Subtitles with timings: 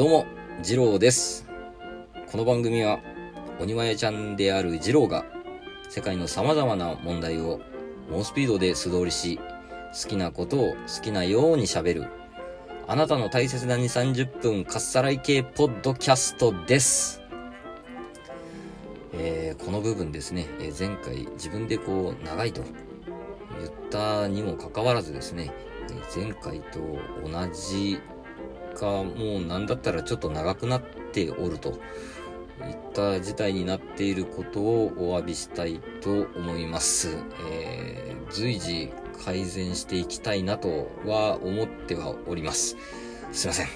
[0.00, 0.24] どうも、
[0.62, 1.46] 次郎です。
[2.32, 3.00] この番組は、
[3.60, 5.26] 鬼まやちゃんである次郎が、
[5.90, 7.60] 世界の様々な問題を
[8.10, 9.38] 猛スピードで素通りし、
[10.02, 12.06] 好きなことを好きなように喋る、
[12.88, 17.20] あなたの大切な2、30分かっさらい系ポッドキャストです。
[19.12, 22.62] えーこの部分ですね、えー前回自分でこう、長いと
[23.58, 25.52] 言ったにもかかわらずですね、
[25.90, 26.78] えー前回と
[27.22, 28.00] 同じ
[28.74, 31.76] か、もうなんだったらちょっと長くなっておるといっ
[32.92, 37.16] た事態になっていることをお詫びしたいと思います。
[37.50, 38.92] えー随時
[39.24, 42.76] 改善していきたいなとは思ってはおります。
[43.32, 43.66] すいません。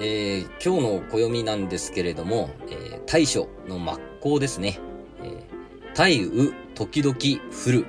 [0.00, 4.80] えー今日の暦なんですけれども、えー大暑の真っ向ですね。
[5.22, 7.86] えー、大雨時々降る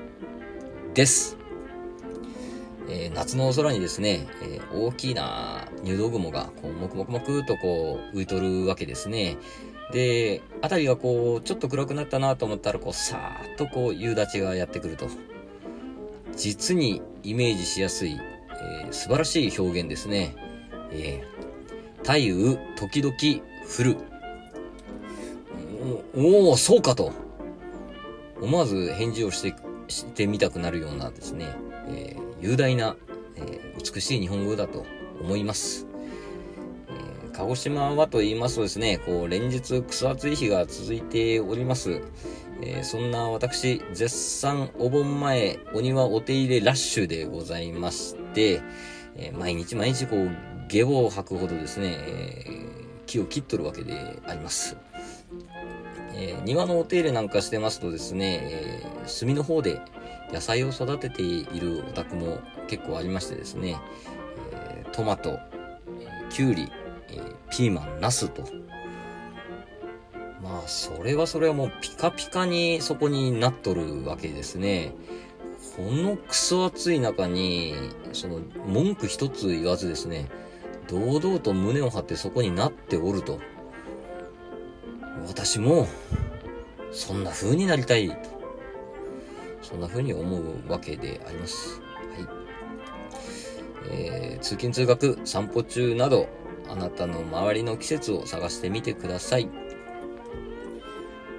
[0.93, 1.42] です。
[2.89, 9.37] えー夏の空にですね、えー大きな入道雲が、こう、もくもくもくとこう、浮いとるわけですね。
[9.91, 15.07] で、あたりがこう、ちょっと暗くなったなと思ったら、こう、さーっとこう、夕立がやってくると。
[16.35, 20.35] 実にイメージしやすい、えー素晴らしい表現ですね。
[20.91, 23.15] えー、大雨、時々
[23.77, 23.97] 降る。
[26.15, 27.11] おお、そうかと。
[28.41, 29.55] 思わず返事をして、
[29.87, 31.55] してみたくなるようなですね、
[31.89, 32.97] えー雄大な、
[33.37, 34.85] えー美しい日本語だと
[35.21, 35.87] 思います。
[36.89, 42.01] えー鹿児島はと言いますとですね、こう、連日クソ暑い日が続いております。
[42.61, 48.61] えーそんな私、絶賛お盆前、お庭お手入れラッシュでございまして、
[49.15, 50.29] え毎日毎日こう、
[50.67, 52.45] 下ボを吐くほどですね、え
[53.05, 54.75] 木を切っとるわけであります。
[56.13, 59.81] え庭のお手入れなんかしてますとですね、えー隅の方で
[60.33, 63.77] 野菜を育てているお宅も結構ありましてですね、
[64.51, 66.71] えートマト、えーキュウリ、
[67.09, 67.21] え
[67.51, 68.43] ピーマン、ナスと。
[70.41, 74.93] まあ、それはそれはもうピカピカにそこになっとるわけですね。
[75.77, 77.75] このクソ暑い中に、
[78.11, 80.29] その文句一つ言わずですね、
[80.87, 83.39] 堂々と胸を張ってそこになっておると。
[85.27, 85.87] 私も、
[86.91, 88.32] そんな風になりたいと。
[89.63, 91.81] そんな風に思うわけであります。
[92.15, 92.27] はい。
[93.89, 96.27] えー通勤通学、散歩中など、
[96.69, 99.49] あなたの周りの季節を探してみてください。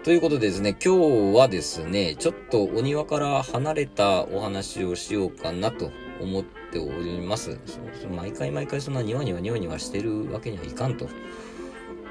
[0.05, 7.59] ということでですね、今日はですね、ちょっとお庭から離れたお話をしようかなと思っております。
[8.11, 11.09] 毎回毎回そんな庭には庭にはしてるわけにはいかんと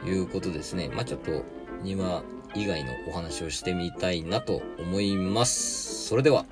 [0.05, 0.89] いうことですね。
[0.93, 1.43] まあちょっと
[1.83, 2.23] 庭
[2.55, 6.07] 以外のお話をしてみたいなと思います。
[6.07, 6.45] それでは、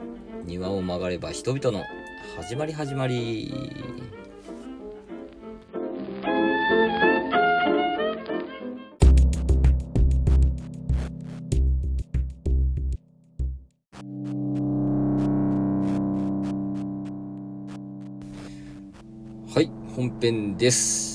[0.45, 1.83] 庭を曲がれば人々の
[2.37, 3.53] 始まり始まり。
[19.53, 21.10] はい、本編です。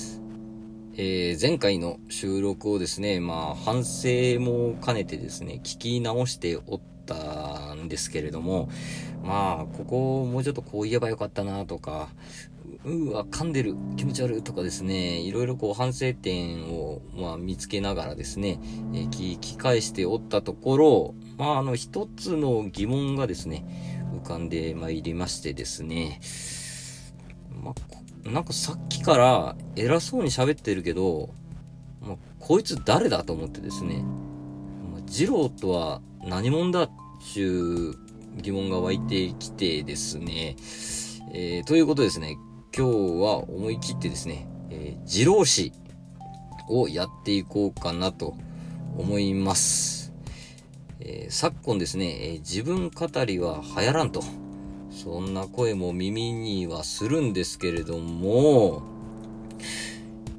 [1.38, 8.70] 前回の収録をですね、まあ、反省も兼ねてですね、聞き直しておったんですけれども、
[9.22, 12.08] まあ、ここをもうちょっとこう言えばよかったなとか、
[12.84, 18.58] ううわ、噛んでる、気持ち悪いとかですね、いろいろこう反省点を、まあ、見つけながらですね、
[18.94, 23.64] えー聞き返しておったところ、まあ、あの、一つの疑問がですね、
[24.22, 26.20] 浮かんでまいりましてですね、
[27.62, 27.74] まあ、
[28.32, 31.30] なんかさっきから偉そうに喋ってるけど、
[32.00, 34.02] まあ、こいつ誰だと思ってですね、
[34.92, 36.90] まあ、二郎とは何者だっ
[37.32, 40.56] ちゅう疑問が湧いてきてですね、
[41.32, 42.36] えーということですね、
[42.76, 42.92] 今日
[43.22, 45.72] は思い切ってですね、えー二郎史
[46.68, 48.36] をやっていこうかなと
[48.98, 50.12] 思います。
[51.00, 54.22] えー昨今ですね、えー自分語りは流行らんと。
[54.96, 58.82] そんな声も耳にはするんですけれども、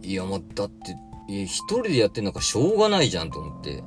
[0.01, 0.95] いや、もうだって、
[1.29, 3.83] 一人でやってんだからしょうがないじゃんと思って。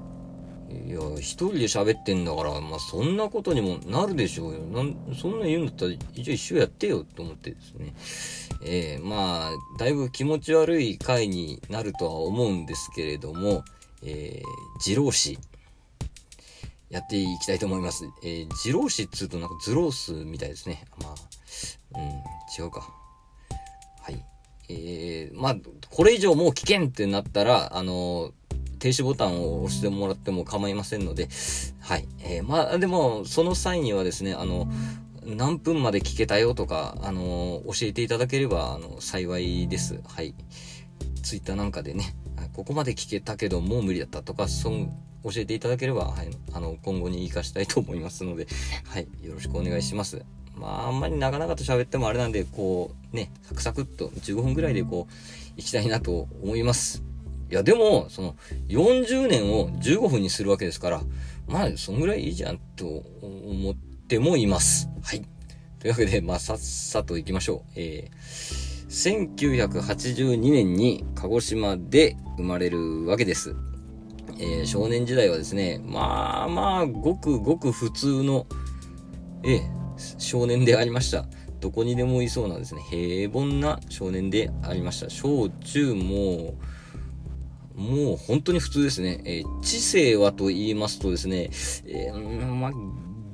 [0.86, 4.60] いや、一人で喋ってんだから、まあそんなことにもなるでしょうよ。
[4.60, 7.94] なんそんな言うんだったら、一応一緒やってよと思ってですね。
[8.62, 13.64] えーまあ、だいぶ気持ち悪い回になるとは思うんですけれども、
[14.04, 15.38] えー、二郎氏、
[16.90, 18.04] やっていきたいと思います。
[18.22, 20.84] えー、二郎氏っつうとなんかズロースみたいですね。
[21.00, 21.14] ま
[21.94, 22.92] あ、うん、違うか。
[24.02, 24.24] はい。
[24.68, 25.56] えー、まあ、
[25.88, 28.32] これ以上もう危険ってなったら、あの
[28.80, 31.28] 停止ボタンを押してもらっても構いませんので、
[31.80, 32.08] はい。
[32.20, 34.68] えー、まあ、でも、その際にはですね、あの、
[35.24, 40.00] 何分まで聞けたよとか、あの教えていただければ、あの、幸いです。
[40.08, 40.34] はい。
[41.22, 42.16] ツイッターなんかでね、
[42.60, 48.46] ここまで聞けたけどもう無理だったとか、そん教えていただければ、はい、あの、今後に活かしたいと思いますので、
[48.84, 50.22] はい、よろしくお願いします。
[50.56, 55.12] まあ、あんまり長々と喋ってもあれなんで、こう、ね、サクサクっと15分ぐらいでこう、
[55.56, 57.02] 行きたいなと思います。
[57.50, 58.36] いや、でも、その、
[58.68, 61.02] 40年を15分にするわけですから、
[61.48, 62.84] まあ、そんぐらいいいじゃん、と
[63.22, 64.90] 思ってもいます。
[65.00, 65.24] はい。
[65.78, 67.72] というわけで、まあ、さっさと行きましょう。
[67.76, 68.59] えー、
[68.90, 73.54] 1982年に鹿児島で生まれるわけです。
[74.38, 78.46] えー、少年時代はですね、まあまあ、ごくごく普通の、
[79.44, 79.62] ええ
[80.18, 81.26] 少年でありました。
[81.60, 85.08] どこにでもいそうなんですね、平凡な少年でありました。
[85.08, 86.54] 小中も、
[87.76, 89.20] もう本当に普通ですね。
[89.24, 91.50] えー、知性はと言いますとですね、
[91.86, 92.72] えー、まあ、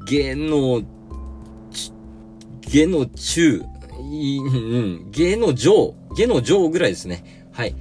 [0.07, 0.83] 芸の
[2.69, 3.63] 下の中、
[4.07, 7.49] うん、下の上、下の上ぐらいですね。
[7.53, 7.75] はい。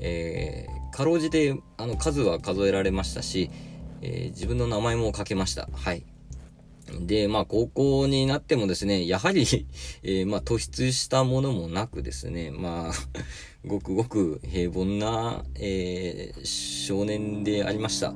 [0.00, 3.50] えー、かろうじて、あの、数は数えられましたし、
[4.02, 5.68] えー、自分の名前も書けました。
[5.72, 6.04] はい。
[7.00, 9.42] で、まあ、高校になってもですね、やはり
[10.02, 12.92] えー、まあ、突出したものもなくですね、まあ、
[13.66, 18.14] ごくごく平凡な、えー、少年でありました。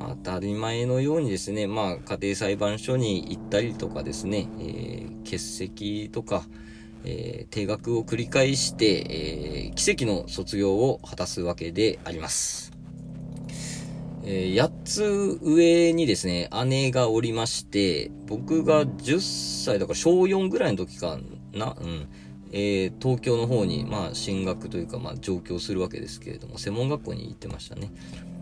[0.00, 6.44] 当たり前のようにですね、まあ、家庭裁判所に行ったりとかですね、えー、欠席とか、
[7.04, 12.72] えー、定額を繰り返して、えー、奇跡の卒業を果たすわけであります。
[14.24, 21.18] えー、8つ上にですね、姉がおりまして、僕が10歳だから小4ぐらいの時か
[21.52, 22.08] な、うん。
[22.52, 27.90] えー、東京の方に、まあ、進学というか、まあ、上京するわけですけれども、専門学校に行ってましたね。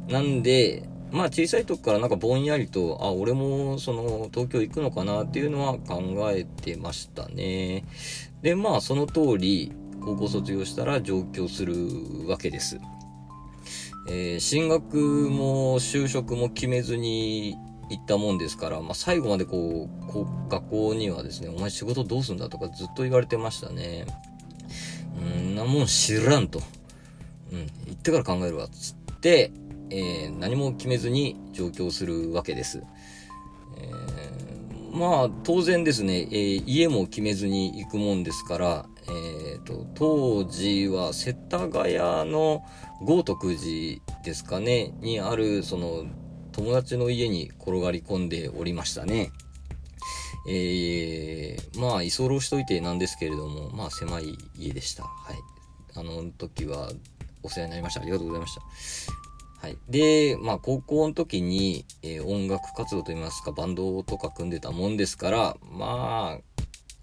[0.09, 7.85] なんで、まあ小さい時からなんかぼんやりと、あ、俺もその東京行くのかなっていうのは考えてましたね。
[8.43, 11.75] で、まあその通り、高校卒業したら上京する
[12.27, 12.81] わけです。
[14.09, 14.97] えー、進学
[15.29, 17.57] も就職も決めずに
[17.91, 22.49] 行ったもんですから、まあ最後までこう、こう学校にはですね、お前仕事どうすんだ？
[22.49, 24.07] とかずっと言われてましたね。
[25.21, 26.63] んなもん知らんと。
[27.53, 29.53] うん、行ってから考えるわ、つって、
[29.91, 32.83] えー、何も決めずに上京するわけです。
[33.77, 41.97] えー、まあ、当然ですね、えー、家も決めずに行くもんですから、えーと、当時は世田谷
[42.31, 42.63] の
[43.03, 46.05] 豪徳寺ですかね、にある、その、
[46.53, 49.31] 友達の家に転がり込んでおりましたね。
[50.49, 55.05] えー、まあ、居候しといてなんですけれども、まあ、狭い家でした。
[55.05, 55.37] はい。
[55.97, 56.91] あの時は
[57.43, 58.01] お世話になりました。
[58.01, 59.30] ありがとうございました。
[59.61, 59.77] はい。
[59.91, 66.39] で、まあ、高校の時に、えー、音楽活動といいますか、バンドとか組んでたもんですから、ま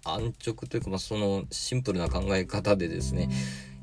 [0.04, 3.28] あ、安直というか、まあ、そのシンプルな考え方でですね、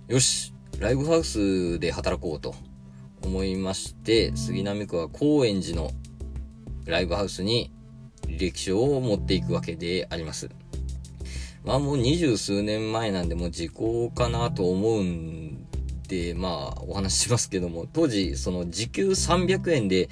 [0.09, 2.53] よし、ライブハウスで働こうと
[3.23, 5.91] 思いまして、杉並区は高円寺の
[6.85, 7.71] ライブハウスに
[8.27, 10.49] 歴書を持っていくわけであります。
[11.63, 15.44] まあもう二十数年前なんでもう時効かなと思うん、
[16.35, 20.09] まあ、お話ししますけども、当時、その時給300円で、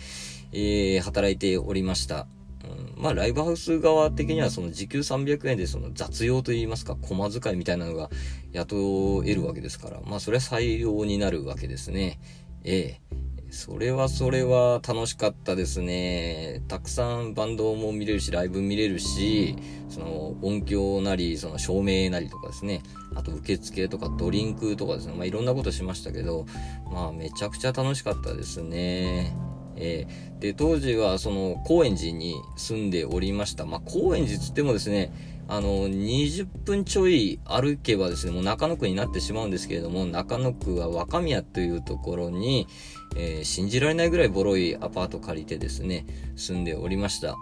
[0.51, 2.27] えー、働いておりました。
[2.63, 8.09] うん、まあ、ライブハウス側的にはその時給300円でその雑用といいますか、駒遣いみたいなのが
[8.51, 12.19] 雇えるわけですから、まあ、それは採用になるわけですね。
[12.63, 16.63] ええそれはそれは楽しかったですね。
[16.67, 19.55] たくさんバンドも見れるし、ライブ見れるし、
[19.89, 22.81] その音響なり、その照明なりとかですね。
[23.15, 25.13] あと受付とかドリンクとかですね。
[25.13, 26.45] まあいろんなことしましたけど、
[26.91, 29.35] まあめちゃくちゃ楽しかったですね。
[29.75, 33.65] えー、で、当時はその高円寺に住んでおりました。
[33.65, 35.11] まあ高円寺つってもですね、
[35.47, 42.67] あの、20分ちょい歩けばですね、もう中野区になってしまうんですけれども、中野区は若宮というところに、
[43.15, 46.05] えー、信じられないぐらいボロいアパート借りてですね、
[46.35, 47.35] 住んでおりました。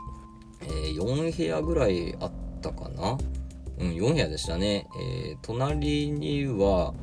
[0.63, 3.17] えー、4部屋ぐらいあったかな
[3.81, 4.87] うん、4部屋でしたね。
[4.99, 6.93] えー、隣には、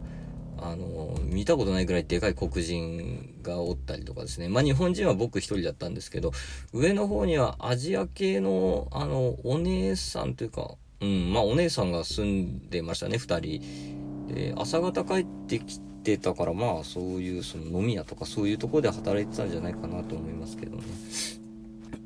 [0.61, 4.49] あの、見たことないぐらいでかい黒人がおったりとかですね。
[4.49, 6.33] まあ日本人は僕一人だったんですけど、
[6.73, 14.27] 上の方にはアジア系の、あの、お姉さんというか、うん、まあお姉さんが住んでましたね、二人。
[14.29, 20.85] で、朝方帰ってきてたから、まあそういうその飲み屋とかそういうとこで働いてたんじゃないかなと思いますけどね。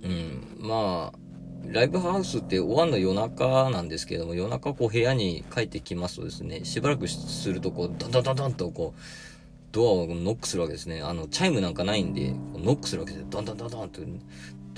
[0.05, 1.19] うん、まあ、
[1.67, 9.01] ライブハウスって終わんの夜中なんですけども、夜中こう部屋に帰ってきますとですね、しばらくするとこう、ドンドンドンドンとこう、
[9.73, 11.01] ドアをノックするわけですね。
[11.03, 13.27] あの、チャイムなんかないんで、ノックするわけですよ。
[13.31, 14.03] ドンドンドンドンって。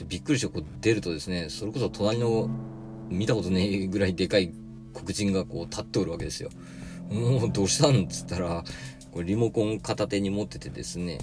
[0.08, 2.48] びっくりしてこう出るとですね、それこそ隣の
[3.08, 4.52] 見たことねえぐらいでかい
[4.92, 6.50] 黒人がこう立っておるわけですよ。
[7.10, 8.64] もうどうしたんっつったら、
[9.12, 11.18] これリモコン片手に持っててですね、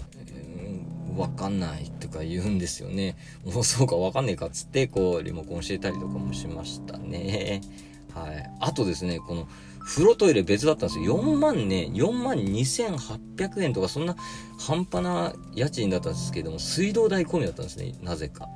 [1.17, 3.15] わかんないとか言うんですよね。
[3.45, 7.61] もうそうかわかんねえかっつって、こう、リモコン教えたりとかもしましたね。
[8.13, 8.49] はい。
[8.59, 9.47] あとですね、この、
[9.79, 11.17] 風呂トイレ別だったんですよ。
[11.19, 14.15] 4万ね、4万2800円とか、そんな
[14.59, 18.47] 半端な家賃だったんですけども、水道代込みだったんですね、なぜか。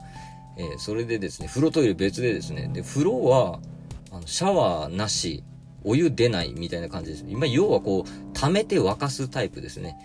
[0.58, 3.60] えー、それでですね、風呂トイレ別でですね、で、風呂は、
[4.12, 5.44] あの、シャワーなし、
[5.84, 7.26] お湯出ないみたいな感じです。
[7.28, 9.98] 今、要はこう、溜めて沸かすタイプですね。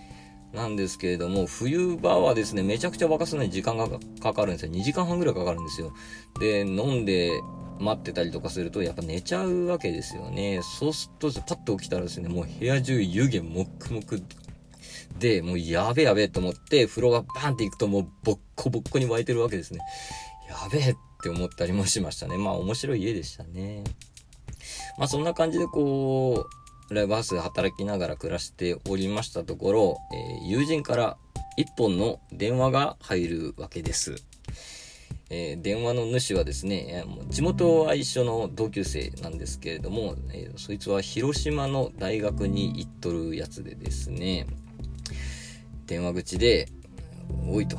[0.53, 3.89] なんですけれども、冬場はですね、めちゃくちゃ沸かすのに時間が
[4.21, 4.73] かかるんですよ。
[4.73, 5.93] 2時間半ぐらいかかるんですよ。
[6.41, 7.41] で、飲んで
[7.79, 10.61] 待ってたりとかすると、やっぱ寝ちゃうわけですよね。
[10.63, 14.23] そうすると、パッと起きたらですね、もう部屋中湯気もくもく
[15.19, 19.81] で、もうやべやべと思って、風呂がバーンって行くともうボッコボッコに沸いてるわけですね。
[20.49, 22.37] やべえって思ったりもしましたね。
[22.39, 23.85] まあ面白い家でしたね。
[24.99, 26.60] まあそんな感じでこう、
[26.91, 31.17] ライブハウスで働きながら暮らしておりましたところ、えー、友人から
[31.57, 34.17] 一本の電話が入るわけです。
[35.33, 44.47] えー、電話の主はですね、地元は一緒の同級生なんですけれども、えー、そいつは広島の大学に行っとるやつでですね、
[45.87, 46.69] 電話口で、
[47.49, 47.79] おいと、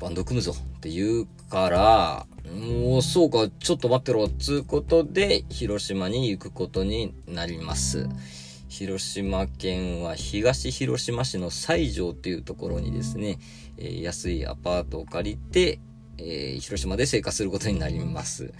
[0.00, 8.08] バンド組むぞって言うから、もうそうか、ちょっと待ってろ、つうことで、広島に行くことになります。
[8.68, 13.40] 広島県は東広島市の西条っていうところにですね、
[13.76, 15.80] えー、安いアパートを借りて、
[16.18, 18.54] えー、広島で生活することになります。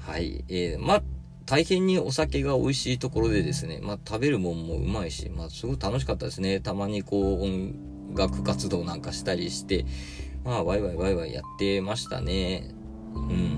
[0.00, 0.44] はい。
[0.48, 1.02] えー、まあ、
[1.46, 6.60] 大変にお酒が美味しいところでですね、まあ、食べるもんもうまいし、まあ、すごい楽しかったですね。
[6.60, 9.86] たまにこう、音楽活動なんかしたりして、
[10.46, 12.70] まあ、ワイワイワイワイやってましたね。
[13.14, 13.56] うん。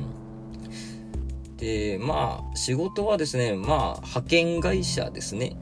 [1.58, 5.56] で、まあ、仕事はですね、まあ、派遣会社ですね、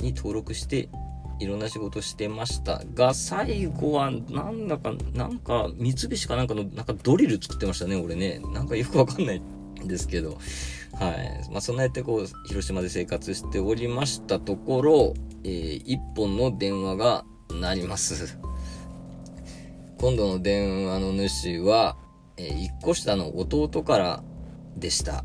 [0.00, 0.88] に登録して、
[1.38, 8.40] いろんな仕事してましたが、最後は、なんだか、なんか、三菱かなんかの、なんかドリル作ってましたね、俺ね。
[8.52, 10.38] なんかよくわかんないんですけど。
[10.98, 11.48] はい。
[11.52, 15.14] まあ、そんなやってこう、広島で生活しておりましたところ、
[15.44, 17.24] えー、一本の電話が
[17.60, 18.38] 鳴ります。
[19.98, 21.96] 今度の電話の主は、
[22.36, 24.22] えー、一個下の弟から
[24.76, 25.24] でした。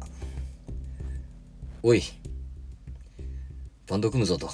[1.81, 2.03] おい、
[3.87, 4.49] バンド組むぞと。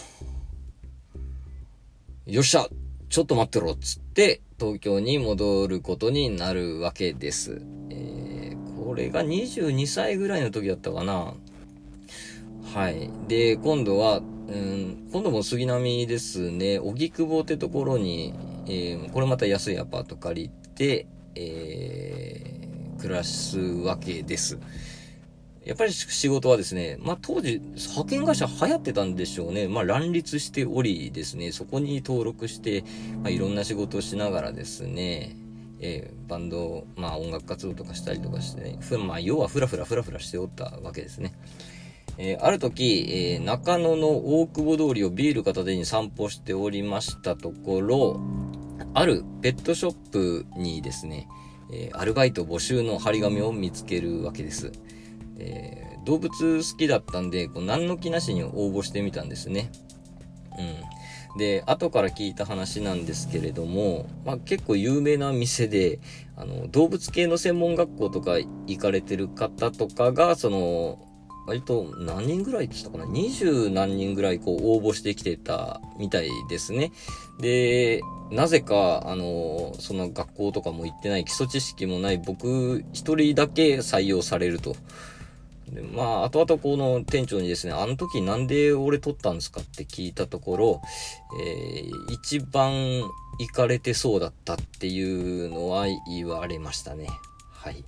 [2.26, 2.68] よっしゃ
[3.10, 7.62] ちょっと待ってろつって、東京に戻ることになるわけです。
[7.90, 11.34] えー、これが22歳ぐらいの時だったかな。
[12.74, 13.10] はい。
[13.28, 18.34] で、今度は、うん、今度も杉並ですね、荻窪ってところに、
[18.68, 24.58] えー、これまた安いアパート借りて、えー、暮らすわけです。
[25.66, 29.68] やっぱり仕事はですね、まあ当時、派遣会社流行ってたんでしょうね。
[29.68, 32.84] まあ乱立しておりですね、そこに登録して、
[33.24, 35.36] まあいろんな仕事をしながらですね、
[35.80, 41.34] えー、バンド、まあ音楽活動とかしたりとかしてね、ふまあ要はふらふらふらふらしておったわけですね。
[42.18, 44.08] えー、ある時、えー、中野の
[44.40, 48.22] 大久保通りをビール片手に散歩しておりましたところ、
[48.94, 51.28] あるペットショップにですね、
[51.72, 54.72] えアルバイト募集の張り紙を見つけるわけです。
[55.38, 59.72] えー、動物好きだったんで、こう何の気なしに応募してみたんですね。
[60.58, 60.62] う
[61.36, 61.38] ん。
[61.38, 66.00] で、後から聞いた話なんですけれども、まあ結構有名な店で、
[66.38, 71.00] あの、動物系の専門学校とか行かれてる方とかが、その、
[71.48, 76.92] 割と何人ぐらいって言ったかな ?20 何人ぐらいこう応募してきてたみたいですね。
[77.40, 78.02] で、
[78.32, 84.76] なぜか、あの、その学校とかも行ってない基礎知識もない僕一人だけ採用されると。
[85.70, 90.82] でまあ、後々この店長にですね、あの時なんで俺取ったんですかって聞いたところ、
[91.42, 92.72] えー、一番
[93.40, 97.08] 行かれてそうだったっていうのは言われましたね。
[97.52, 97.84] はい。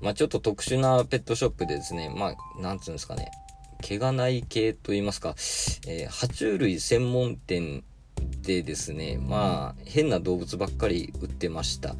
[0.00, 3.30] まあちょっと特殊なペットショップでですね、まあ、なんつうんですかね、
[3.80, 5.36] 毛がない系と言いますか、
[5.86, 7.84] えー、爬虫類専門店
[8.42, 11.96] でですね、まあ、変な動物ばっかり売ってました。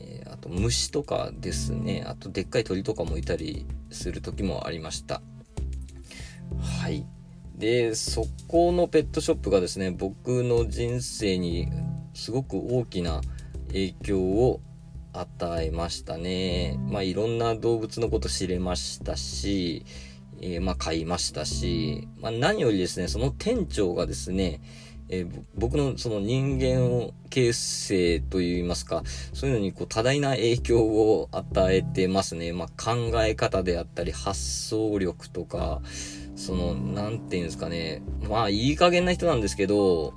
[0.00, 5.22] えあと虫とかですね、あとでっかい鳥とかもいたりする時もありました。
[6.60, 7.06] はい。
[7.56, 11.68] で、そこのペットショップがですね、僕の人生に
[12.12, 13.20] すごく大きな
[13.68, 14.60] 影響を
[15.12, 16.76] 与えましたね。
[16.88, 19.84] まあいろんな動物のこと知れましたし、
[20.40, 24.60] えー、まあ買いましたし、まあ何よりですね、その店長がですね、
[25.08, 32.52] えー、僕のその人間を形成といいますか、そういうのにこう多大な影響を与えてますね。
[32.52, 35.82] まあ、考え方であったり、発想力とか、
[36.36, 38.02] その、なんていうんですかね。
[38.28, 40.14] まあ、いい加減な人なんですけど、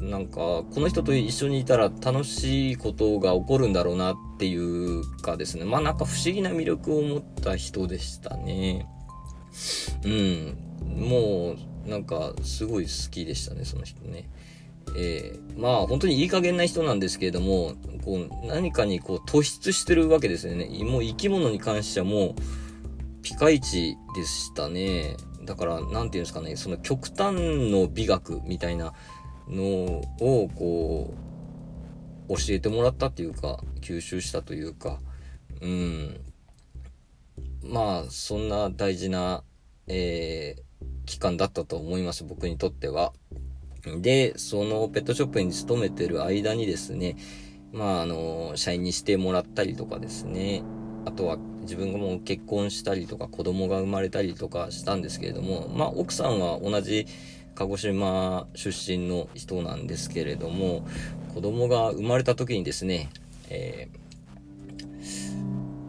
[0.00, 5.64] なんか、この人と一緒にいたら楽しいことが起こるんだろうなっていうかですね。
[5.64, 8.86] まあなんか不思議な魅力を持った人でしたね。
[10.04, 10.58] うん。
[10.84, 14.28] もう、なんか、すごい好きでしたね、その人ね。
[14.96, 17.74] えー、まあ本当にいい加減な人なんですけれども、
[18.04, 20.66] こう何かにこう突出してるわけですよね。
[20.84, 22.34] もう生き物に関してはもう
[23.22, 25.16] ピカイチでしたね。
[25.44, 28.94] だから、なんていうんですかね、その極端の美学みたいな
[29.48, 29.64] の
[30.20, 31.14] をこ
[32.28, 35.00] う、教えてもらったっていうか、吸収したというか、
[35.60, 36.20] うん。
[37.62, 39.42] まあ、そんな大事な、
[39.86, 40.62] えー、
[41.06, 43.12] 期間だったと思います、僕にとっては。
[44.00, 47.16] で、そのペットショップに勤めてる間にですね、
[47.72, 50.62] まあ、あの、社員にしてもらったりとかですね、
[51.04, 57.06] あとは自分がもう結婚したりとか子供が生まれたりとかしたんですけれども、まあ、奥さんは同じ
[57.54, 60.86] 鹿児島出身の人なんですけれども、
[61.34, 63.10] 子供が生まれた時にですね、
[63.48, 63.88] え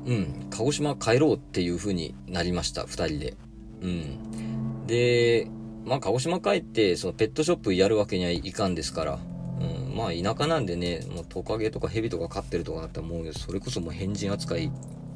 [0.06, 3.34] ー、うん、鹿児島帰ろうっていう風になりました、二人で。
[3.82, 4.65] うん。
[4.86, 5.48] で、
[5.86, 9.20] まあ、鹿児島帰って、そのペットショップやるわけにはいかんですから、
[9.60, 14.72] うん、まあ、田舎なんでね、もうトカゲとかヘビとか飼ってるとかだったらもう、それこそもう変人扱い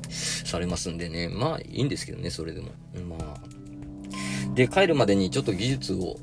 [0.10, 2.70] されますんでね、まあ、いいんですけどね、それでも。
[3.08, 4.54] まあ。
[4.56, 6.18] で、帰るまでにちょっと技術を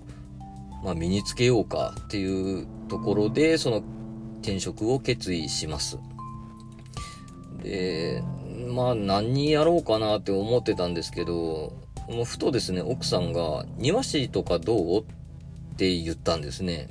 [0.87, 3.83] まあ、身につけようかっていうところで、その
[4.41, 5.99] 転職を決意します。
[7.61, 8.23] で、
[8.69, 11.73] まあ何やろうかなって思ってたんですけど、
[12.09, 15.01] もうふとですね、奥さんが庭師とかどう？
[15.01, 15.05] っ
[15.77, 16.89] て言ったんですね。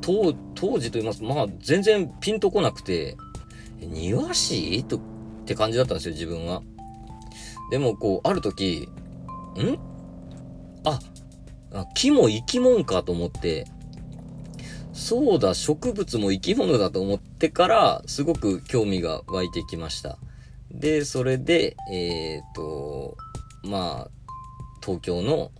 [0.00, 3.16] 当当時と言いますとまあ全然ピンとこなくて、
[3.80, 4.84] 庭師？
[4.84, 5.00] とっ
[5.44, 6.62] て感じだったんですよ、自分は。
[7.70, 8.88] でもこう、ある時、
[9.58, 9.78] ん
[10.84, 10.98] あ、
[11.94, 13.66] 木も生き物かと思って、
[14.92, 20.18] そうだ、植物も生き物だと思ってから、すごく興味が湧いてきました。
[20.70, 23.16] で、それで、えっ、と、
[23.64, 24.10] まあ、
[24.82, 25.50] 東京の、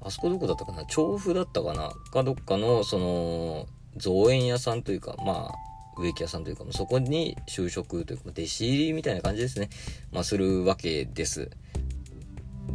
[0.00, 0.84] あそこどこだったかな？
[0.86, 1.90] 調布だったかな？
[2.12, 5.54] かどっかの、その、造園屋さんというか、まあ、
[5.96, 9.70] 植木屋さんというか、そこに就職というか、弟子入りみたいな感じですね。
[10.12, 11.50] まあ、するわけです。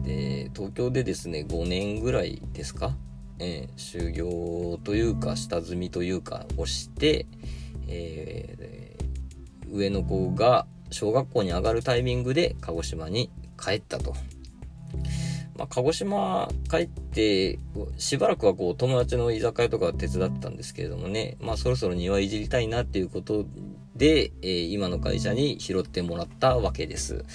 [0.04, 2.96] で、東京でですね、5年ぐらいですか、
[3.40, 7.26] えー、修行というか、下積みというかをして、
[7.88, 14.14] えー、上の子が小学校に上がるタイミングで鹿児島に帰ったと。
[15.58, 17.60] まあ、鹿児島帰って、
[17.98, 23.46] しばらくはこう友達の居酒屋とか手伝ってたんですけれどもね、まあそろそろ庭いじりたいなっていうこと
[23.96, 27.26] で、えー、今の会社に拾ってもらったわけです。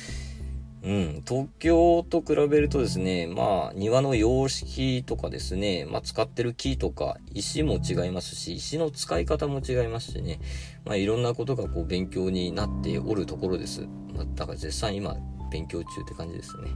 [0.84, 10.40] うん、東京と比べるとですね、まあ、庭の様式とかですね、まあ、使ってる木とか、石も違いますし、石の使い方も違いますしね、
[10.84, 13.88] まあ、いろんなことがこう、勉強になっておるところです。
[14.14, 15.16] ま、だから絶賛今、
[15.54, 16.72] 勉強中って感じですね。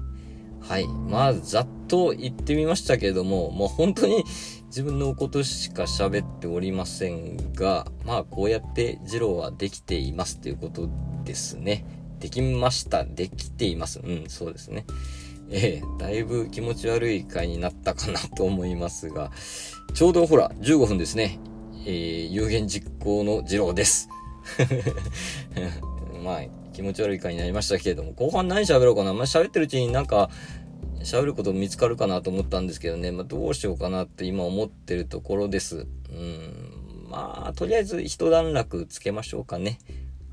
[0.60, 0.86] はい。
[0.86, 4.24] まあ、ざっと言ってみましたけれども、もう本当に
[4.66, 10.88] 自分のことしか喋っておりませんが、まあ、こうやって二郎はできていますということ
[11.24, 11.84] ですね。
[12.20, 13.04] できました。
[13.04, 13.98] できています。
[13.98, 14.86] うん、そうですね。
[15.50, 19.32] えー、だいぶ気持ち悪い回になったかなと思いますが、
[19.94, 21.40] ちょうどほら、15分ですね。
[21.84, 24.08] えー、有言実行の次郎です。
[26.22, 26.40] まあ、
[26.78, 29.12] 気持ち悪い回になりましたけれども、後半何喋ろうかな。
[29.12, 30.30] まあ、喋ってるうちになんか、
[31.02, 35.88] 喋ること見つかるかなと思ったんですけどね、まあ、どうしようかなって今思ってるところです。
[36.08, 39.80] うん、まあ、とりあえず一段落つけましょうかね。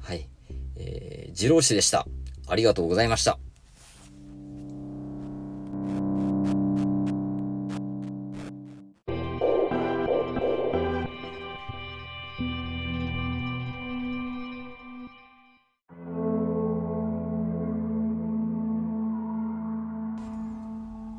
[0.04, 0.30] はい。
[0.76, 2.06] えー、二郎氏でした。
[2.48, 3.40] ありがとうございました。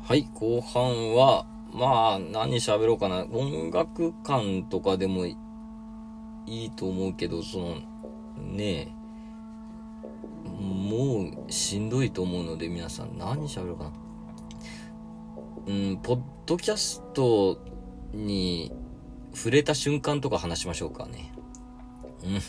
[0.07, 3.25] はい、後半は、まあ、何喋ろうかな。
[3.25, 5.35] 音楽館とかでもい
[6.45, 7.75] いと思うけど、その、
[8.37, 13.91] ねえ、もうしんどいと思うので皆さん何喋ろうかな。
[15.67, 17.59] うん、ポッドキャスト
[18.13, 18.71] に
[19.33, 21.33] 触れた瞬間とか話しましょうかね。
[22.23, 22.39] うん。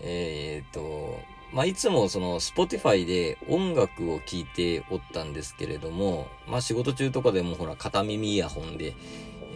[0.00, 1.18] えっと、
[1.52, 8.94] まあ、いつもその Spotify で音楽を聴いておったんですけれども、まあ、仕事中とかでもほら片耳イヤホンで、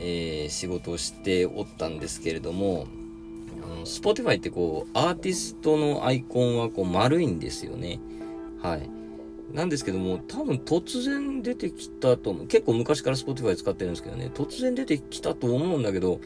[0.00, 2.87] えー、仕事をしておったんですけれども、
[3.85, 8.00] Spotify ってこう、アーティストのアイコンはこう丸いんですよね。
[8.62, 8.88] はい。
[9.52, 12.46] なんですけども、多分突然出てきたと思う。
[12.46, 16.20] 結構昔から Spotify 使ってるんですけどね、突然出てきたと思うんだけど、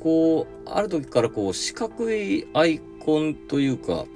[0.00, 4.06] こう、ある時からこう、四角いアイコンというか、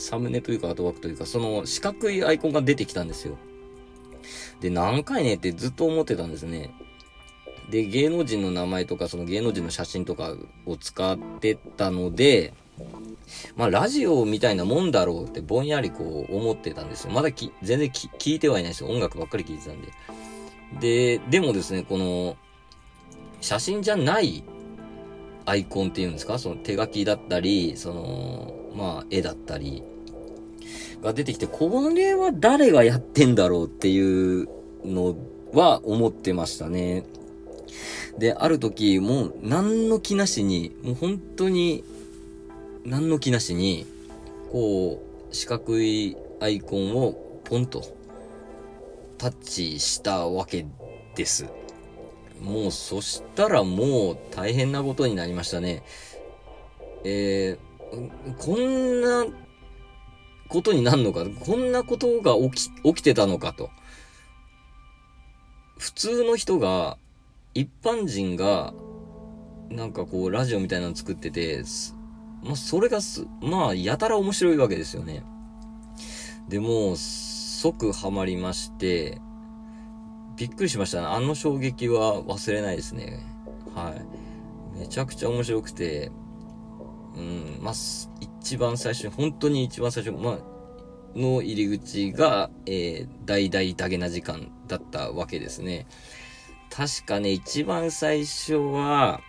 [0.00, 3.36] サムネというか、アートワークというか、その四角いアイコンが出てきたんですよ。
[4.60, 6.74] で、何回ねってずっと思ってたんですね。
[7.70, 10.34] で、芸能人の名前とか、その芸能人の写真とか
[10.66, 12.52] を使ってたので、
[13.56, 17.12] まあ、ラジオみたいなもんだろうってぼんやりこう思ってたんですよ。
[17.12, 18.88] まだき、全然聞いてはいないですよ。
[18.88, 19.80] 音楽ばっかり聞いてたん
[20.80, 21.18] で。
[21.18, 22.36] で、でもですね、この、
[23.40, 24.42] 写真じゃない
[25.46, 26.38] アイコンっていうんですか？
[26.38, 29.82] その手書きだったり、その、まあ、絵だったり、
[31.02, 34.48] が出てきて、これは誰がやってんだろうっていう
[34.84, 35.16] の
[35.52, 37.04] は思ってましたね。
[38.18, 41.84] で、ある時、もう何の気なしに、もう本当に
[42.84, 43.86] 何の気なしに、
[44.52, 47.82] こう、四角いアイコンをポンと
[49.18, 50.66] タッチしたわけ
[51.14, 51.46] です。
[52.40, 55.82] もうそしたらもう大変なことになりましたね。
[57.04, 59.26] えー、こんな
[60.50, 63.70] ことになるのか、こんなことが起き、起きてたのかと。
[65.78, 66.98] 普通の人が、
[67.54, 68.74] 一般人が、
[69.70, 71.62] なんかこう、ラジオみたいなの作ってて、
[72.42, 75.22] まあ、それがす、まあ、やたら面白いわけですよね。
[76.48, 79.20] でも、即ハマりまして、
[80.36, 81.06] びっくりしましたね。
[81.06, 83.20] あの衝撃は忘れないですね。
[83.74, 83.94] は
[84.74, 84.78] い。
[84.78, 86.10] めちゃくちゃ面白くて、
[87.14, 87.74] うん、まあ、
[88.20, 90.38] 一一番最初、本当に一番最初、まあ、
[91.18, 95.86] の入り口が、えー、大々だげな時間だったわけですね。
[96.70, 99.20] 確かね、一番最初は、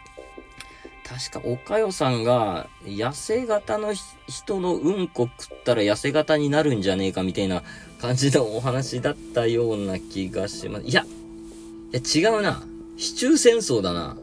[1.03, 3.93] 確か、おかよさんが、痩せ型の
[4.29, 7.63] 人のうんこ食ったら痩せ型になるんじゃねえかみたいな
[7.99, 10.85] 感じのお話だったような気がします。
[10.85, 11.03] いや、
[11.91, 12.63] いや違うな。
[12.95, 14.15] 市中戦争だな。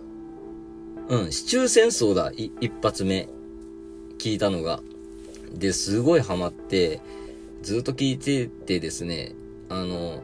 [1.08, 2.30] うん、市中戦争だ。
[2.30, 3.28] い、一発目。
[4.18, 4.80] 聞いたのが。
[5.52, 7.00] で、すごいハマって、
[7.62, 9.32] ずっと聞いててですね、
[9.68, 10.22] あの、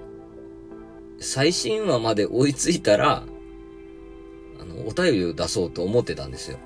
[1.21, 3.25] 最新話まで追いついたら、
[4.61, 6.59] あの、お便りを出そうと思ってたんですよ。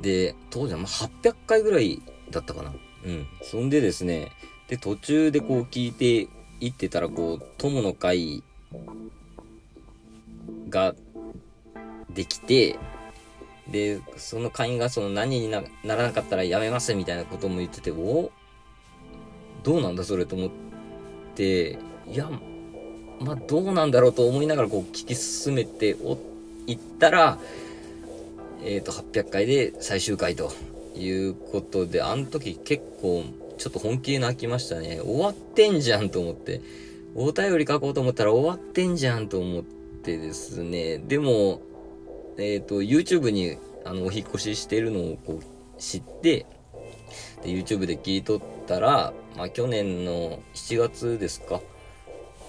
[0.00, 2.72] で、当時はま800回ぐらいだったかな。
[3.04, 3.26] うん。
[3.42, 4.32] そんでですね、
[4.68, 6.28] で、途中でこう聞いて
[6.60, 8.42] いってたら、こう、友の会
[10.68, 10.94] が
[12.10, 12.78] できて、
[13.70, 18.30] で、その会員がその何にならなかったらやめますみたいなことも言ってて、お？
[19.62, 20.50] どうなんだそれと思っ
[21.34, 22.28] て、いや、
[23.20, 26.18] まあ、どうなんだろうと思いながらこう聞き進めてお
[26.66, 27.38] いったら、
[28.62, 30.52] えっ、ー、と、800回で最終回と
[30.96, 33.24] いうことで、あの時結構
[33.56, 35.00] ちょっと本気で泣きましたね。
[35.00, 36.60] 終わってんじゃんと思って。
[37.14, 40.98] お便り書こうと思ったら終わってんじゃんと思ってですね。
[40.98, 41.62] でも、
[42.38, 46.46] えっ、ー、と、YouTube にあの、お引越ししてるのをこう知って、
[47.42, 51.60] で、YouTube で聞いとったら、まあ、去年の7月ですか。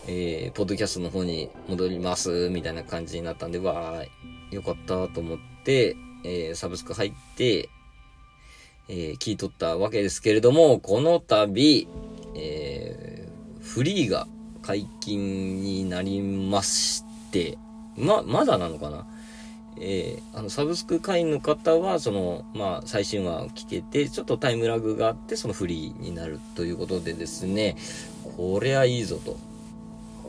[0.08, 7.70] えー、ポッドキャストの方に戻ります、みたいな感じになったんで、わー、よかったと思って、えー、サブスク入って、
[8.88, 11.88] えー、聞いとったわけですけれども、この度、
[12.36, 14.28] えー、フリーが
[14.62, 17.58] 解禁になりまして、
[17.98, 19.08] ま、まだなのかな
[19.78, 27.76] えー、あの、サブスク会員の方は、その、まあ、最新話を聞けて、ちょっとタイムラグがあって、そのフリーになるということでですね、
[28.38, 29.38] こりゃいいぞと。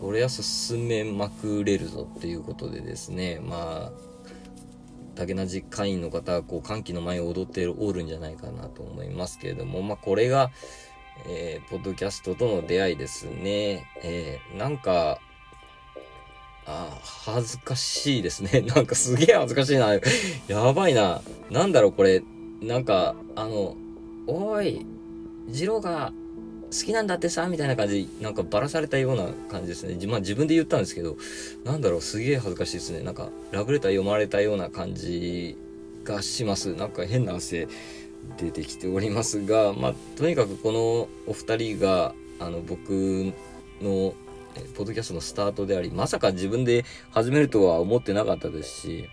[0.01, 3.93] これは進めまくれるぞっていうことでですね、まあ、
[5.15, 10.51] 竹なじ会員の方は、こう、歓喜の前を踊っておるんじゃないかなと思いますけれども、まあ、これが、
[11.29, 13.87] えー、ポッドキャストとの出会いですね。
[14.03, 15.19] えー、なんか、
[16.67, 18.63] あ恥ずかしいですね。
[18.75, 19.95] なんかすげえ恥ずかしいな。
[20.49, 21.23] やばいな。
[21.51, 22.23] なんだろう、これ。
[22.61, 23.77] なんか、あの、
[24.27, 24.85] おい、
[25.49, 26.13] ジローが
[26.73, 30.05] 好きなんだってさ、みたいな感じ、なんかばらされたような感じですね。
[30.07, 31.17] まあ自分で言ったんですけど、
[31.65, 33.03] なんだろう、すげえ恥ずかしいですね。
[33.03, 35.57] なんか、ラブレター読まれたような感じ
[36.05, 36.75] がします。
[36.75, 37.69] なんか変な汗
[38.39, 43.33] 出てきておりますが、まあ、とにかくこのお二人が、あの、僕
[43.81, 44.15] の、
[44.77, 49.09] ポッドキャストのスタートであり、まさか自分で始めるとは思ってなかったですし、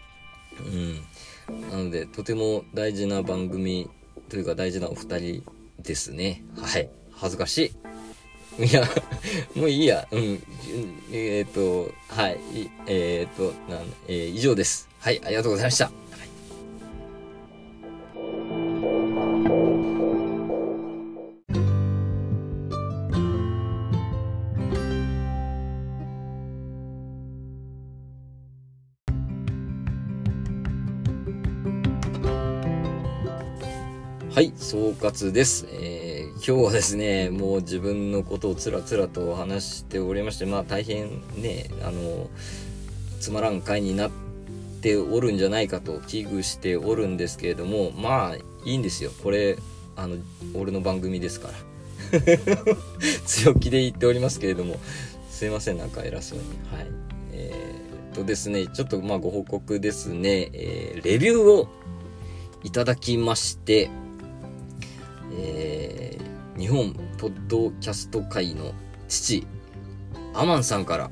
[0.59, 1.69] うん。
[1.71, 3.89] なので、とても大事な番組
[4.29, 5.43] というか大事なお二人
[5.79, 6.43] ですね。
[6.57, 6.89] はい。
[7.11, 7.73] 恥ずかし
[8.59, 8.65] い。
[8.65, 8.87] いや、
[9.55, 10.07] もういいや。
[10.11, 10.39] うん。
[11.11, 12.39] えっ、と、はい。
[12.87, 14.89] えっ、と、なん、えー、以上です。
[14.99, 16.02] はい、ありがとうございました。
[34.33, 35.67] はい、総括です。
[35.69, 42.31] えー、今日はですね、もう自分のことをつらつらと話しておりまして、まあ大変ね、あの、
[43.19, 44.11] つまらん回になっ
[44.81, 49.11] ておるんじゃないかと危惧しておるんですけれども、まあいいんですよ。
[49.21, 49.59] これ、
[49.95, 50.15] あの、
[50.55, 51.49] 俺の番組ですか
[52.11, 52.19] ら。
[53.27, 54.79] 強気で言っておりますけれども、
[55.29, 56.45] すいません、なんか偉そうに。
[56.75, 56.87] はい。
[57.33, 61.67] えー、とですね、ちょっとまあご報告ですね、えー、レビューを
[62.63, 63.91] いただきまして、
[65.35, 68.73] えー、日本ポッドキャスト界の
[69.07, 69.45] 父、
[70.33, 71.11] アマンさんから、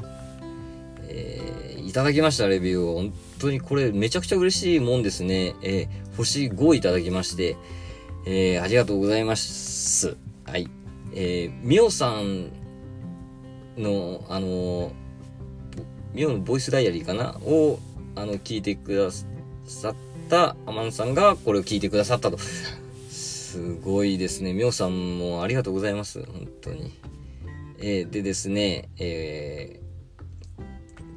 [1.08, 5.56] えー、いただきましたレビューを、本当にこれめちゃくちゃ嬉しいもんですね。
[5.62, 7.58] えー、星5いただきまして、
[8.26, 10.16] えー、ありがとうございます。
[10.46, 10.70] はい。
[11.14, 12.52] えー、みおさん
[13.78, 14.94] の、あの、
[16.14, 17.38] ミオのボイスダイアリーかな？
[17.44, 17.80] を、
[18.16, 19.10] あの、聞いてくだ
[19.66, 19.96] さっ
[20.30, 22.38] たアマンさんがこれを聞いてくださったと。
[23.52, 24.54] すごいですね。
[24.54, 26.24] ミオさんもありがとうございます。
[26.24, 26.94] 本当に。
[27.80, 29.82] えー、でですね、え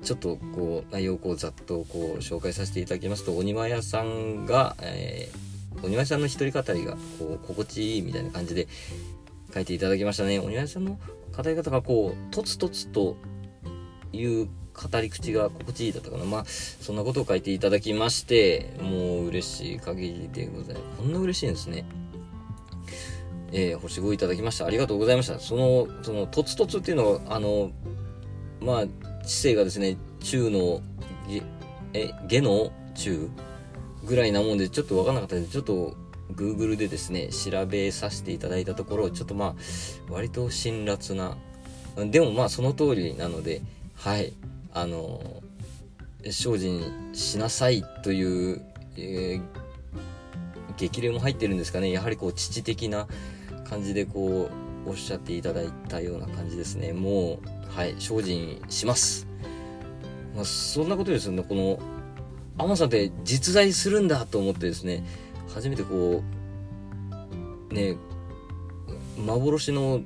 [0.03, 8.67] ー、ちょっとこう、内容をこうざっとこう紹介させていただきますと、鬼庭屋さんが、えー、鬼庭さんの一人語りが、こう、心地いいみたいな感じで
[9.55, 10.41] 書いていただきましたね。
[10.41, 10.99] 鬼庭屋さんの
[11.37, 13.17] 語り方がこう、とつとつと
[14.13, 16.25] いう語り口が心地いいだったかな。
[16.25, 20.99] まあ、そんなことを書いていただきまして、もう嬉しい限りでございます。
[20.99, 21.85] こんな嬉しいんですね。
[23.57, 24.67] えー、星5いただきました。
[24.67, 25.39] ありがとうございました。
[25.39, 27.71] その、その、とつとつっていうのは、あの、
[28.61, 28.85] まあ、
[29.25, 30.83] 知性がですね、中の、
[31.93, 33.31] え、下の中
[34.05, 35.97] ぐらいなもんで、ちょっとわかんなかったので、ちょっと、
[36.35, 39.55] Google でですね、調べさせていただいたところ、ちょっとまあ、
[40.13, 41.37] 割と辛辣な、
[42.11, 43.63] でもまあその通りなので、
[43.95, 44.33] はい、
[44.73, 45.43] あの、
[46.25, 48.63] 精進しなさいという、
[48.97, 49.43] えー、
[50.77, 51.93] 激励も入ってるんですかね。
[51.93, 53.07] やはりこう、父的な
[53.65, 54.51] 感じでこ
[54.87, 56.93] う、おっしゃっていただいたような感じですね。
[56.93, 59.27] もう、はい、精進します。
[60.35, 61.43] まあ、そんなことですよね。
[61.43, 61.79] この、
[62.59, 65.05] アマさんって実在するんだと思ってですね、
[65.49, 66.23] 初めてこ
[67.71, 67.97] う、ね、
[69.19, 70.03] 幻の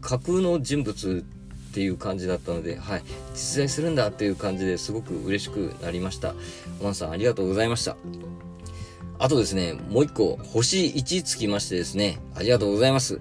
[0.00, 1.24] 架空の人物
[1.70, 3.02] っていう感じだったので、はい、
[3.34, 6.34] 実在するんだっていう感じですごく嬉しくなりました。
[6.82, 7.96] マンさんありがとうございました。
[9.18, 13.20] あとですね、もう一個、星1つきましてですね、ありがとうございます。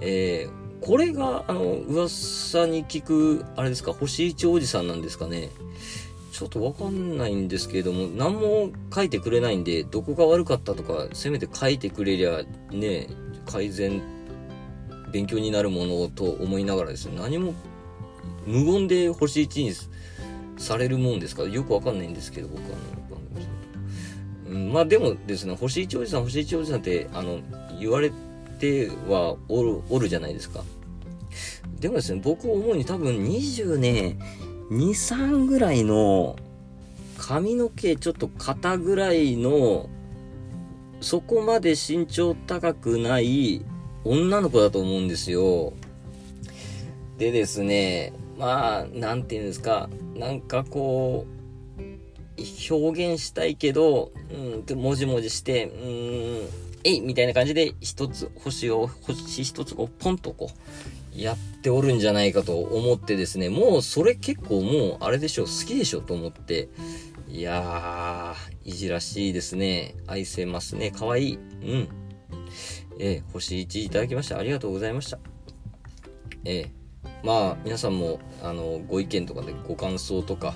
[0.00, 5.50] えー、これが、あの、噂に聞く、あれですか、星1おじさんなんですかね。
[6.32, 13.06] ちょっとわかんないんですけれども、何も書いてくれないんで、どこが悪かったとか、せめて書いてくれりゃ、ね、
[13.46, 14.02] 改善、
[15.12, 17.54] 勉強になるものと思いながらですね、何も
[18.46, 19.72] 無言で星1に
[20.58, 23.03] されるもんですから、よくわかんないんですけど、僕はあの、番組
[24.48, 27.40] うん、まあでもですね、星1おじさん、星1おじさんって、あの、
[27.80, 28.12] 言われ
[28.58, 30.62] てはおる、おるじゃないですか。
[31.80, 34.18] でもですね、僕思うに多分20ね、
[34.70, 36.36] 2、3ぐらいの
[37.18, 39.88] 髪の毛ちょっと肩ぐらいの
[41.00, 43.64] そこまで身長高くない
[44.04, 45.72] 女の子だと思うんですよ。
[47.18, 51.33] でですね、まあ、なんていうんですか、なんかこう、
[52.70, 54.12] 表現したいけど、
[54.68, 56.48] うん、もじもじして、うん、
[56.84, 60.50] えいみたいな感じで一つ星を、星一つこうポンとこ
[61.16, 66.68] う、やっておるんじゃないかと思ってですね、もうそれ結構もうあれでしょ、好きでしょと思って、
[67.28, 69.94] いやー、いじらしいですね。
[70.06, 70.90] 愛せますね。
[70.90, 71.34] かわいい。
[71.36, 71.88] うん。
[72.98, 74.38] えー、星1いただきました。
[74.38, 75.18] ありがとうございました。
[76.44, 80.54] えー、まあ、皆さんも、あの、ご意見とかでご感想とか、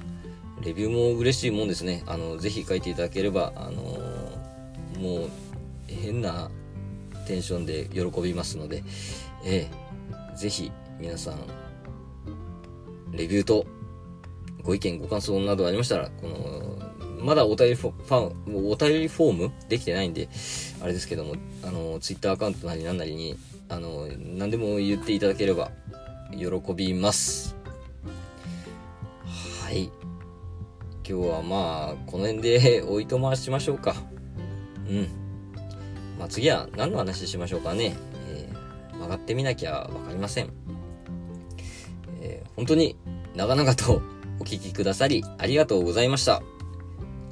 [0.62, 2.02] レビューも嬉しいもんですね。
[2.06, 5.30] あの、ぜひ書いていただければ、あのー、もう、
[5.86, 6.50] 変な
[7.26, 8.82] テンションで喜びますので、
[9.44, 9.88] えー
[10.38, 11.34] ぜひ皆さん、
[13.10, 13.66] レビューと
[14.62, 20.28] ご意見、ご感想などありましたら、この、まだお便りファン、お便りフォームできてないんで、
[20.80, 23.36] あれですけども、あの、ツイッターアカウントなりなんなりに、
[23.68, 25.72] あの、何でも言っていただければ、
[26.30, 27.56] 喜びます。
[29.64, 29.90] はい。
[31.08, 33.94] 今日はまあ、この辺でおいとましましょうか。
[34.86, 35.08] うん。
[36.18, 37.96] まあ次は何の話しましょうかね。
[38.92, 40.50] 曲がってみなきゃわかりません。
[42.20, 42.96] えー、本当に
[43.34, 44.02] 長々と
[44.38, 46.42] お聴きくださりありがとうございました。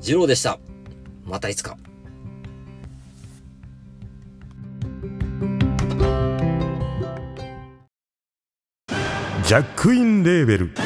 [0.00, 0.58] 次郎でした。
[1.26, 1.76] またいつか。
[9.44, 10.86] ジャックインレーベル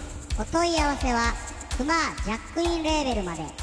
[0.41, 1.33] お問い合わせは
[1.77, 3.60] クマージャックインレーベルまで。